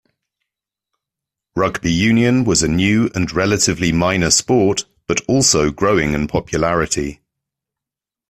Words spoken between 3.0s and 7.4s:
and relatively minor sport, but also growing in popularity.